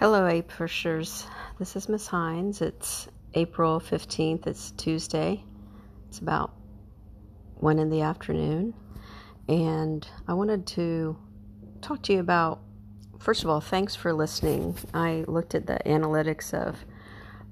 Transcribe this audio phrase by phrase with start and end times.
[0.00, 1.26] Hello, APUSHers.
[1.58, 2.62] This is Miss Hines.
[2.62, 4.46] It's April 15th.
[4.46, 5.42] It's Tuesday.
[6.08, 6.54] It's about
[7.56, 8.74] 1 in the afternoon.
[9.48, 11.18] And I wanted to
[11.80, 12.60] talk to you about,
[13.18, 14.76] first of all, thanks for listening.
[14.94, 16.84] I looked at the analytics of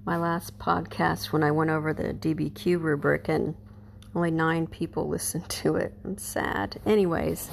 [0.04, 3.56] my last podcast when I went over the DBQ rubric, and
[4.14, 5.94] only nine people listened to it.
[6.04, 6.80] I'm sad.
[6.86, 7.50] Anyways,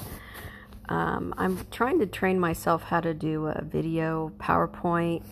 [0.88, 5.24] um, I'm trying to train myself how to do a video PowerPoint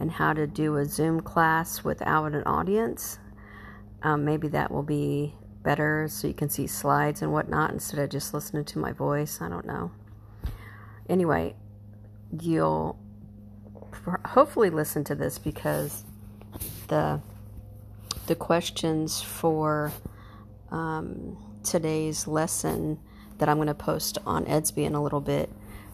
[0.00, 3.18] and how to do a Zoom class without an audience.
[4.02, 8.10] Um, maybe that will be better so you can see slides and whatnot instead of
[8.10, 9.40] just listening to my voice.
[9.40, 9.92] I don't know.
[11.08, 11.54] Anyway,
[12.40, 12.98] you'll
[14.24, 16.04] hopefully listen to this because
[16.88, 17.20] the
[18.26, 19.92] the questions for
[20.70, 22.98] um, today's lesson
[23.40, 25.50] that I'm going to post on Edsby in a little bit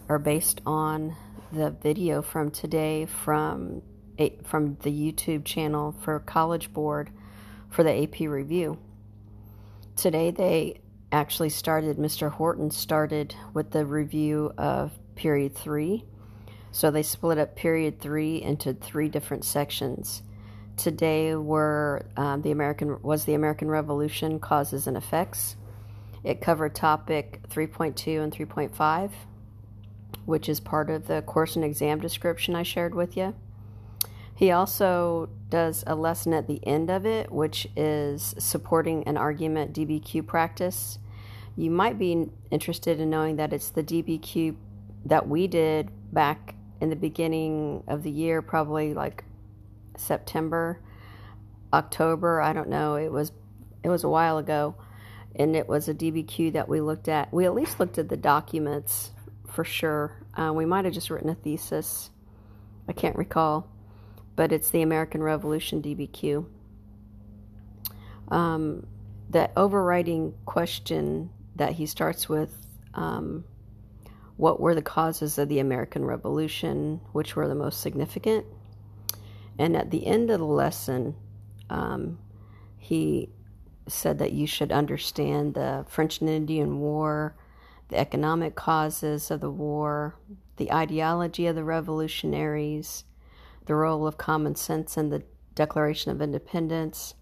[0.08, 1.16] are based on
[1.52, 3.82] the video from today from
[4.44, 7.10] from the YouTube channel for College Board
[7.70, 8.78] for the AP review.
[9.94, 10.80] Today they
[11.12, 12.32] actually started, Mr.
[12.32, 16.04] Horton started with the review of period three.
[16.72, 20.22] So they split up period three into three different sections.
[20.76, 25.56] Today were um, the American was the American Revolution causes and effects.
[26.26, 29.12] It covered topic 3.2 and 3.5,
[30.24, 33.36] which is part of the course and exam description I shared with you.
[34.34, 39.72] He also does a lesson at the end of it, which is supporting an argument
[39.72, 40.98] DBQ practice.
[41.54, 44.56] You might be interested in knowing that it's the DBQ
[45.04, 49.22] that we did back in the beginning of the year, probably like
[49.96, 50.80] September,
[51.72, 52.40] October.
[52.40, 52.96] I don't know.
[52.96, 53.30] It was
[53.84, 54.74] it was a while ago
[55.36, 57.32] and it was a DBQ that we looked at.
[57.32, 59.12] We at least looked at the documents
[59.46, 60.16] for sure.
[60.34, 62.10] Uh, we might have just written a thesis.
[62.88, 63.70] I can't recall,
[64.34, 66.46] but it's the American Revolution DBQ.
[68.28, 68.86] Um,
[69.28, 73.44] the overriding question that he starts with um,
[74.36, 78.46] what were the causes of the American Revolution, which were the most significant?
[79.58, 81.14] And at the end of the lesson,
[81.70, 82.18] um,
[82.78, 83.30] he
[83.86, 87.36] said that you should understand the French and Indian War,
[87.88, 90.16] the economic causes of the war,
[90.56, 93.04] the ideology of the revolutionaries,
[93.66, 95.22] the role of common sense in the
[95.54, 97.14] Declaration of Independence,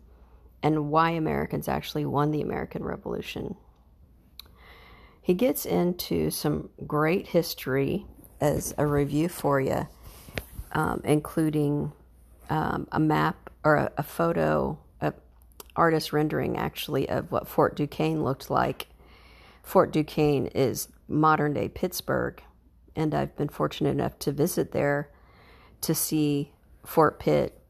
[0.62, 3.56] and why Americans actually won the American Revolution.
[5.20, 8.06] He gets into some great history
[8.40, 9.86] as a review for you,
[10.72, 11.92] um, including
[12.50, 14.78] um, a map or a, a photo
[15.76, 18.86] artist rendering actually of what Fort Duquesne looked like.
[19.62, 22.42] Fort Duquesne is modern day Pittsburgh,
[22.94, 25.10] and I've been fortunate enough to visit there
[25.80, 26.52] to see
[26.84, 27.60] Fort Pitt.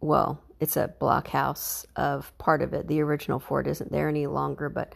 [0.00, 2.88] Well, it's a blockhouse of part of it.
[2.88, 4.94] The original fort isn't there any longer, but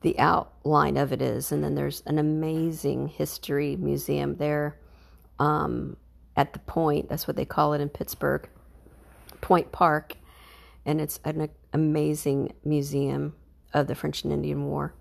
[0.00, 1.52] the outline of it is.
[1.52, 4.76] And then there's an amazing history museum there
[5.38, 5.96] um,
[6.36, 7.08] at the Point.
[7.08, 8.48] That's what they call it in Pittsburgh,
[9.40, 10.16] Point Park
[10.88, 13.34] and it's an amazing museum
[13.74, 14.94] of the French and Indian War.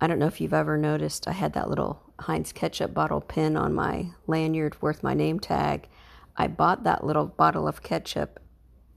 [0.00, 3.56] I don't know if you've ever noticed, I had that little Heinz ketchup bottle pin
[3.56, 5.88] on my lanyard worth my name tag.
[6.36, 8.38] I bought that little bottle of ketchup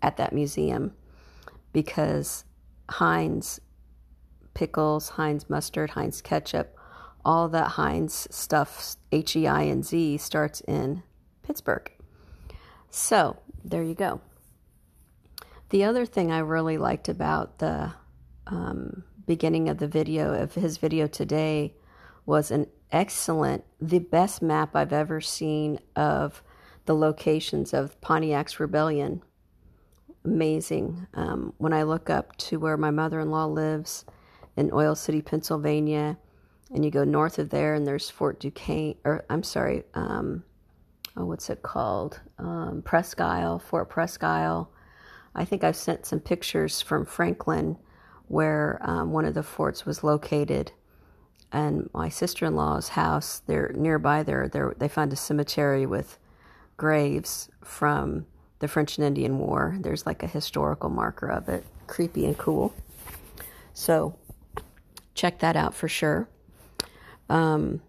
[0.04, 0.94] at that museum
[1.74, 2.46] because
[2.92, 3.60] Heinz
[4.54, 6.78] pickles, Heinz mustard, Heinz ketchup,
[7.26, 11.02] all that Heinz stuff, H E I N Z, starts in
[11.42, 11.92] Pittsburgh.
[12.92, 14.22] So there you go.
[15.74, 17.96] The other thing I really liked about the
[18.46, 21.74] um, beginning of the video, of his video today,
[22.28, 26.44] was an excellent, the best map I've ever seen of
[26.86, 29.24] the locations of Pontiac's rebellion.
[30.24, 31.08] Amazing.
[31.16, 34.06] Um, when I look up to where my mother in law lives
[34.56, 36.20] in Oil City, Pennsylvania,
[36.70, 40.44] and you go north of there, and there's Fort Duquesne, or I'm sorry, um,
[41.18, 42.22] oh, what's it called?
[42.38, 44.70] Um, Presque Isle, Fort Presque Isle
[45.36, 47.78] I think I've sent some pictures from Franklin
[48.28, 50.72] where um, one of the forts was located.
[51.52, 56.18] And my sister in law's house, they're nearby there, they found a cemetery with
[56.78, 58.26] graves from
[58.60, 59.78] the French and Indian War.
[59.80, 61.66] There's like a historical marker of it.
[61.86, 62.74] Creepy and cool.
[63.74, 64.18] So
[65.14, 66.28] check that out for sure.
[67.30, 67.82] Um,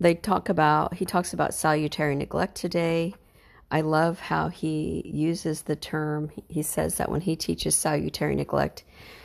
[0.00, 3.14] they talk about, he talks about salutary neglect today.
[3.72, 8.84] I love how he uses the term, he says that when he teaches salutary neglect,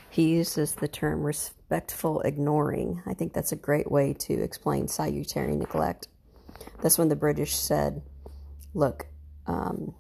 [0.10, 3.02] he uses the term respectful ignoring.
[3.06, 6.08] I think that's a great way to explain salutary neglect.
[6.82, 8.02] That's when the British said,
[8.74, 9.08] look,
[9.48, 9.94] um,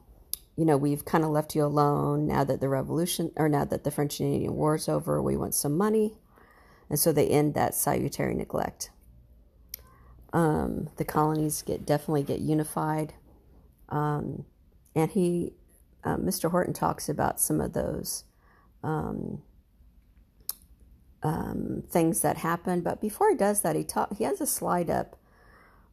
[0.55, 3.83] you know, we've kind of left you alone now that the revolution, or now that
[3.83, 6.13] the French and Indian War is over, we want some money.
[6.89, 8.91] And so they end that salutary neglect.
[10.31, 13.13] Um, the colonies get definitely get unified.
[13.89, 14.45] Um,
[14.95, 15.54] and he,
[16.04, 16.51] uh, Mr.
[16.51, 18.24] Horton talks about some of those
[18.84, 19.42] um,
[21.24, 22.81] um, things that happen.
[22.81, 25.18] But before he does that, he talk, he has a slide up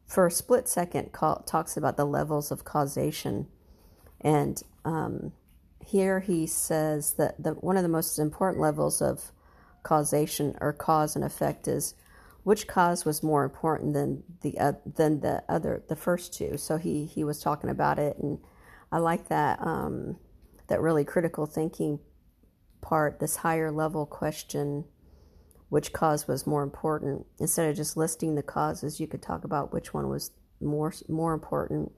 [0.05, 1.11] for a split second.
[1.11, 3.47] Call, talks about the levels of causation,
[4.21, 5.33] and um,
[5.85, 9.31] here he says that the, one of the most important levels of
[9.83, 11.93] causation or cause and effect is
[12.45, 16.57] which cause was more important than the uh, than the other the first two.
[16.57, 18.37] So he he was talking about it, and
[18.91, 20.17] I like that um,
[20.67, 21.99] that really critical thinking
[22.81, 23.19] part.
[23.19, 24.85] This higher level question
[25.69, 27.25] which cause was more important.
[27.39, 30.29] Instead of just listing the causes, you could talk about which one was
[30.61, 31.91] more more important.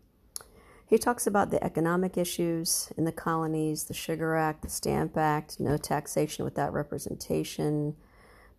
[0.86, 5.60] He talks about the economic issues in the colonies, the Sugar Act, the Stamp Act,
[5.60, 7.98] no taxation without representation,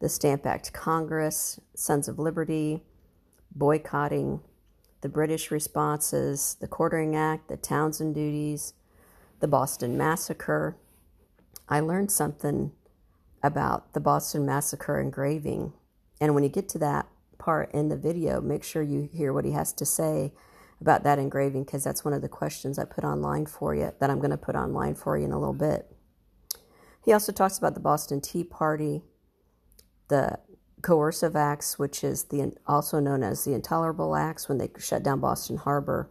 [0.01, 2.83] the Stamp Act Congress, Sons of Liberty,
[3.55, 4.41] boycotting,
[5.01, 8.75] the British responses, the Quartering Act, the Townshend duties,
[9.41, 10.77] the Boston Massacre.
[11.69, 12.73] I learned something
[13.43, 15.73] about the Boston Massacre engraving.
[16.21, 17.07] And when you get to that
[17.39, 20.33] part in the video, make sure you hear what he has to say
[20.81, 24.11] about that engraving because that's one of the questions I put online for you that
[24.11, 25.91] I'm going to put online for you in a little bit.
[27.05, 29.03] He also talks about the Boston Tea Party,
[30.09, 30.39] the
[30.83, 35.21] coercive acts, which is the also known as the intolerable acts when they shut down
[35.21, 36.11] Boston Harbor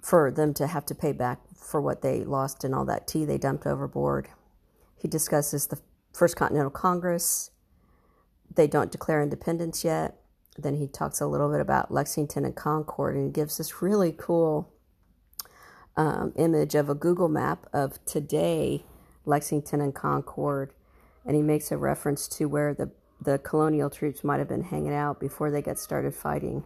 [0.00, 3.24] for them to have to pay back for what they lost and all that tea
[3.24, 4.28] they dumped overboard.
[4.96, 5.80] He discusses the
[6.12, 7.50] First Continental Congress.
[8.54, 10.16] They don't declare independence yet.
[10.56, 14.72] Then he talks a little bit about Lexington and Concord and gives this really cool
[15.96, 18.84] um, image of a Google map of today,
[19.24, 20.72] Lexington and Concord.
[21.28, 22.90] And he makes a reference to where the,
[23.22, 26.64] the colonial troops might have been hanging out before they got started fighting.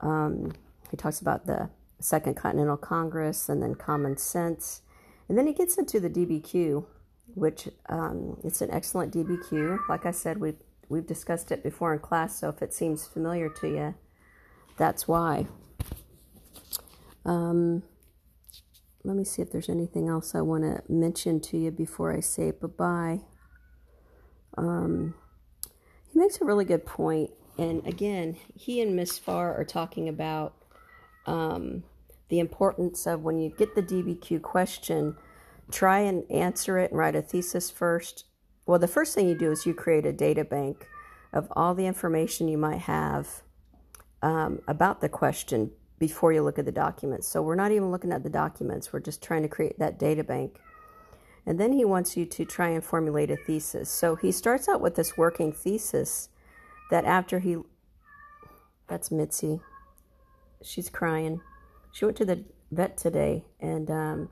[0.00, 0.54] Um,
[0.90, 1.70] he talks about the
[2.00, 4.82] Second Continental Congress and then common sense.
[5.28, 6.84] And then he gets into the DBQ,
[7.34, 9.88] which um, it's an excellent DBQ.
[9.88, 10.56] Like I said, we've
[10.88, 13.94] we've discussed it before in class, so if it seems familiar to you,
[14.76, 15.46] that's why.
[17.24, 17.84] Um,
[19.04, 22.20] let me see if there's anything else I want to mention to you before I
[22.20, 23.20] say bye bye.
[24.56, 25.14] Um,
[26.12, 30.54] he makes a really good point, and again, he and Miss Farr are talking about
[31.26, 31.84] um,
[32.28, 35.16] the importance of when you get the DBQ question
[35.70, 38.24] try and answer it and write a thesis first.
[38.66, 40.88] Well, the first thing you do is you create a data bank
[41.32, 43.42] of all the information you might have
[44.22, 47.28] um, about the question before you look at the documents.
[47.28, 50.24] So we're not even looking at the documents, we're just trying to create that data
[50.24, 50.60] bank.
[51.50, 53.90] And then he wants you to try and formulate a thesis.
[53.90, 56.28] So he starts out with this working thesis
[56.92, 57.56] that after he,
[58.86, 59.58] that's Mitzi,
[60.62, 61.40] she's crying.
[61.90, 64.28] She went to the vet today and um,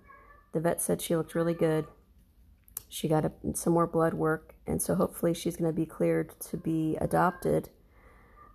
[0.53, 1.87] the vet said she looked really good.
[2.89, 6.39] She got a, some more blood work, and so hopefully she's going to be cleared
[6.39, 7.69] to be adopted.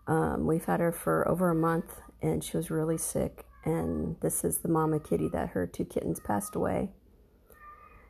[0.08, 3.44] Um, we've had her for over a month, and she was really sick.
[3.66, 6.92] And this is the mama kitty that her two kittens passed away.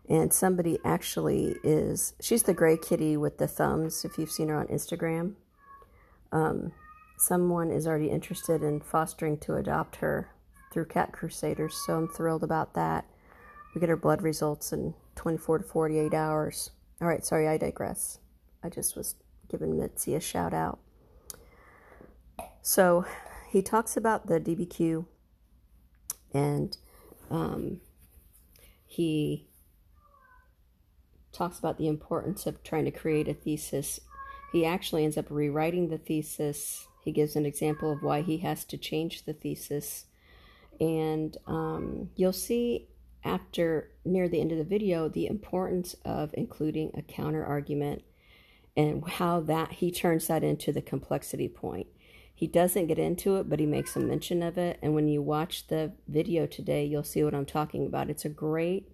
[0.09, 4.59] And somebody actually is, she's the gray kitty with the thumbs, if you've seen her
[4.59, 5.35] on Instagram.
[6.31, 6.73] Um,
[7.17, 10.29] someone is already interested in fostering to adopt her
[10.71, 13.05] through Cat Crusaders, so I'm thrilled about that.
[13.73, 16.71] We get our blood results in 24 to 48 hours.
[17.01, 18.19] All right, sorry, I digress.
[18.63, 19.15] I just was
[19.49, 20.79] giving Mitzi a shout out.
[22.61, 23.05] So
[23.49, 25.05] he talks about the DBQ
[26.33, 26.75] and
[27.29, 27.81] um,
[28.85, 29.47] he
[31.33, 33.99] talks about the importance of trying to create a thesis.
[34.51, 36.87] He actually ends up rewriting the thesis.
[37.03, 40.05] He gives an example of why he has to change the thesis.
[40.79, 42.87] And um, you'll see
[43.23, 48.03] after near the end of the video the importance of including a counter argument
[48.75, 51.87] and how that he turns that into the complexity point.
[52.35, 54.79] He doesn't get into it, but he makes a mention of it.
[54.81, 58.09] And when you watch the video today, you'll see what I'm talking about.
[58.09, 58.91] It's a great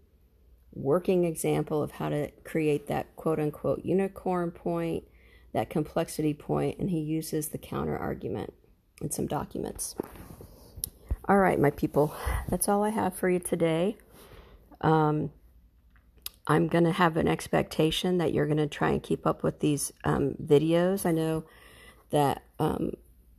[0.73, 5.03] working example of how to create that quote unquote unicorn point,
[5.53, 8.53] that complexity point, and he uses the counter argument
[9.01, 9.95] in some documents.
[11.27, 12.13] All right, my people,
[12.49, 13.97] that's all I have for you today.
[14.81, 15.31] Um,
[16.47, 19.59] I'm going to have an expectation that you're going to try and keep up with
[19.59, 21.05] these um, videos.
[21.05, 21.45] I know
[22.09, 22.93] that um,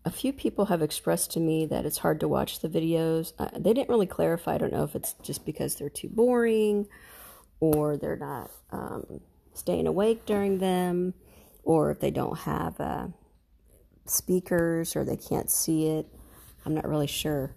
[0.05, 3.33] a few people have expressed to me that it's hard to watch the videos.
[3.39, 4.55] Uh, they didn't really clarify.
[4.55, 6.87] I don't know if it's just because they're too boring
[7.61, 9.21] or they're not um,
[9.55, 11.15] staying awake during them
[11.63, 13.07] or if they don't have uh,
[14.07, 16.07] speakers or they can't see it.
[16.65, 17.55] I'm not really sure.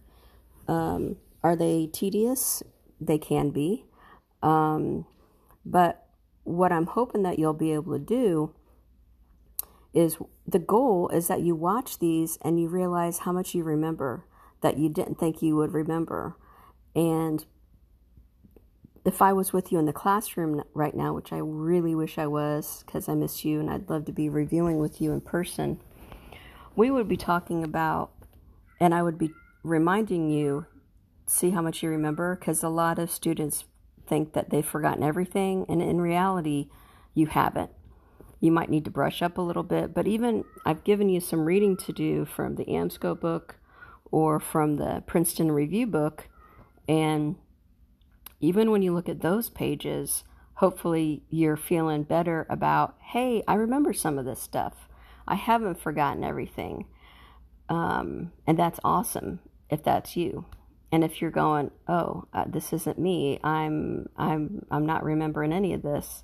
[0.68, 2.64] Um, are they tedious?
[3.02, 3.86] They can be.
[4.42, 5.06] Um,
[5.66, 6.06] but
[6.44, 8.54] what I'm hoping that you'll be able to do
[9.94, 10.18] is
[10.48, 14.26] the goal is that you watch these and you realize how much you remember
[14.62, 16.36] that you didn't think you would remember.
[16.96, 17.46] And
[19.06, 22.28] if I was with you in the classroom right now, which I really wish I
[22.28, 25.80] was because I miss you and I'd love to be reviewing with you in person,
[26.76, 28.12] we would be talking about,
[28.80, 29.32] and I would be
[29.64, 30.66] reminding you,
[31.28, 33.66] see how much you remember, because a lot of students
[34.08, 36.70] think that they've forgotten everything, and in reality,
[37.14, 37.72] you haven't.
[38.40, 41.46] You might need to brush up a little bit, but even I've given you some
[41.46, 43.56] reading to do from the AMSCO book
[44.12, 46.28] or from the Princeton Review book,
[46.88, 47.36] and
[48.44, 53.94] even when you look at those pages, hopefully you're feeling better about, hey, I remember
[53.94, 54.90] some of this stuff.
[55.26, 56.86] I haven't forgotten everything.
[57.70, 60.46] Um, and that's awesome if that's you.
[60.92, 63.40] And if you're going, oh, uh, this isn't me.
[63.46, 66.24] I'm I'm I'm not remembering any of this.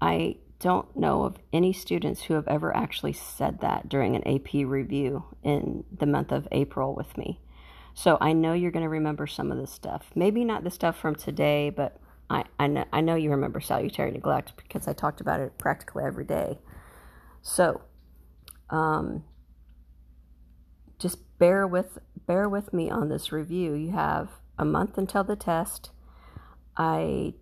[0.00, 4.54] I don't know of any students who have ever actually said that during an AP
[4.64, 7.40] review in the month of April with me.
[7.94, 10.10] So I know you're going to remember some of this stuff.
[10.14, 14.10] Maybe not the stuff from today, but I, I, know, I know you remember salutary
[14.12, 16.58] neglect because I talked about it practically every day.
[17.42, 17.82] So
[18.70, 19.24] um,
[20.98, 23.74] just bear with bear with me on this review.
[23.74, 25.90] You have a month until the test.
[26.76, 27.34] I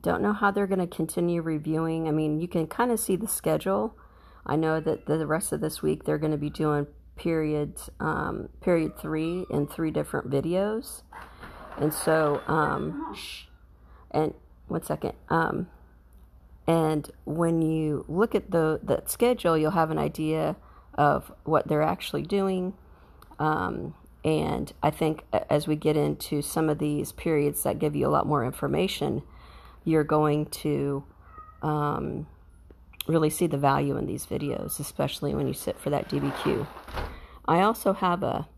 [0.00, 2.08] don't know how they're going to continue reviewing.
[2.08, 3.96] I mean, you can kind of see the schedule.
[4.44, 8.48] I know that the rest of this week they're going to be doing period um,
[8.60, 11.02] period three in three different videos,
[11.78, 13.16] and so um,
[14.10, 14.34] and
[14.68, 15.14] one second.
[15.28, 15.68] Um,
[16.66, 20.56] and when you look at the that schedule, you'll have an idea
[20.94, 22.74] of what they're actually doing.
[23.38, 23.94] Um,
[24.24, 28.08] and I think as we get into some of these periods that give you a
[28.08, 29.22] lot more information,
[29.84, 31.04] you're going to
[31.60, 32.26] um,
[33.06, 36.66] really see the value in these videos, especially when you sit for that DBQ.
[37.46, 38.48] I also have a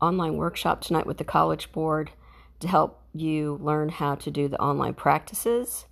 [0.00, 2.10] online workshop tonight with the College Board
[2.60, 5.86] to help you learn how to do the online practices.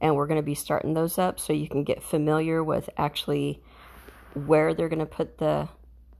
[0.00, 3.62] And we're going to be starting those up so you can get familiar with actually
[4.34, 5.68] where they're going to put the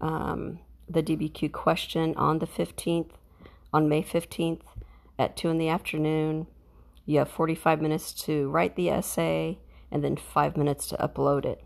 [0.01, 3.13] um, the DBQ question on the 15th,
[3.73, 4.61] on May 15th
[5.19, 6.47] at 2 in the afternoon.
[7.07, 9.59] You have 45 minutes to write the essay
[9.95, 11.65] and then five minutes to upload it.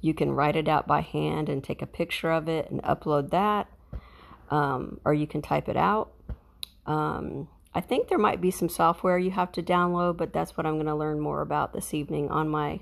[0.00, 3.30] You can write it out by hand and take a picture of it and upload
[3.30, 3.68] that,
[4.50, 6.10] um, or you can type it out.
[6.84, 10.66] Um, I think there might be some software you have to download, but that's what
[10.66, 12.80] I'm going to learn more about this evening on my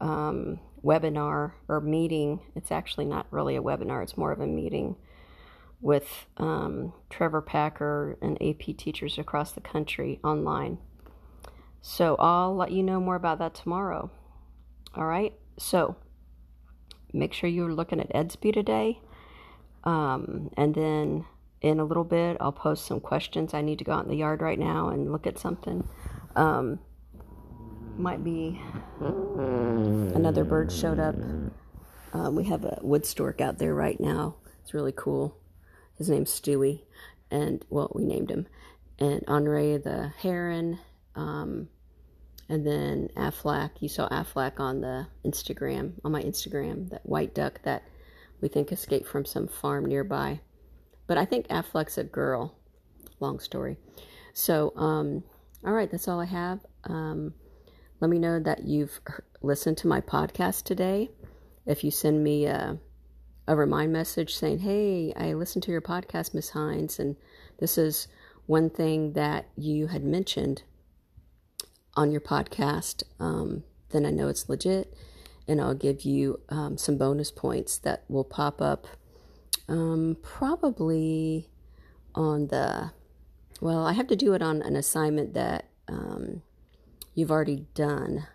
[0.00, 2.40] um, webinar or meeting.
[2.54, 4.94] It's actually not really a webinar, it's more of a meeting
[5.80, 10.78] with um, Trevor Packer and AP teachers across the country online.
[11.82, 14.10] So I'll let you know more about that tomorrow.
[14.94, 15.34] All right.
[15.58, 15.96] So
[17.12, 19.00] make sure you're looking at Edsby today.
[19.84, 21.24] Um, and then
[21.60, 23.52] in a little bit, I'll post some questions.
[23.52, 25.86] I need to go out in the yard right now and look at something.
[26.36, 26.78] Um,
[27.96, 28.60] might be
[29.00, 31.16] another bird showed up.
[32.12, 34.36] Um, we have a wood stork out there right now.
[34.62, 35.36] It's really cool.
[35.98, 36.82] His name's Stewie,
[37.30, 38.46] and well, we named him.
[38.98, 40.78] And Henri the heron
[41.14, 41.68] um,
[42.48, 47.60] and then Aflac, you saw Aflac on the Instagram, on my Instagram, that white duck
[47.62, 47.82] that
[48.40, 50.40] we think escaped from some farm nearby.
[51.06, 52.54] But I think Aflac's a girl.
[53.20, 53.78] Long story.
[54.34, 55.22] So, um,
[55.64, 56.60] all right, that's all I have.
[56.84, 57.34] Um,
[58.00, 59.00] let me know that you've
[59.42, 61.10] listened to my podcast today.
[61.64, 62.78] If you send me a,
[63.46, 67.16] a remind message saying, hey, I listened to your podcast, Miss Hines, and
[67.60, 68.08] this is
[68.46, 70.64] one thing that you had mentioned
[71.94, 74.94] on your podcast, um, then I know it's legit,
[75.46, 78.86] and I'll give you um, some bonus points that will pop up
[79.68, 81.48] um, probably
[82.14, 82.92] on the.
[83.60, 86.42] Well, I have to do it on an assignment that um,
[87.14, 88.26] you've already done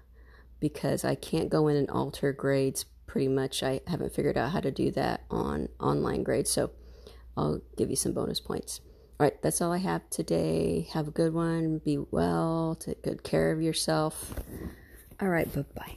[0.59, 3.61] because I can't go in and alter grades pretty much.
[3.61, 6.71] I haven't figured out how to do that on online grades, so
[7.35, 8.81] I'll give you some bonus points.
[9.19, 10.87] All right, that's all I have today.
[10.93, 11.79] Have a good one.
[11.79, 12.77] Be well.
[12.79, 14.35] Take good care of yourself.
[15.19, 15.95] All right, bye bye.